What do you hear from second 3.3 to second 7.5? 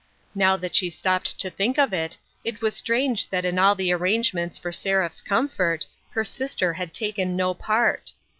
in all the arrangements for Seraph's comfort, her sister had taken